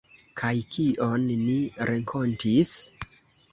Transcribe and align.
Kaj 0.39 0.53
kion 0.75 1.27
ni 1.43 1.59
renkontis? 1.91 2.75